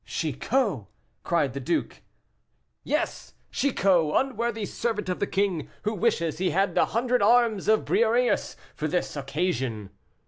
[0.03, 0.85] "Chicot!"
[1.21, 2.01] cried the duke.
[2.83, 7.85] "Yes, Chicot, unworthy servant of the king, who wishes he had the hundred arms of
[7.85, 9.91] Briareus for this occasion."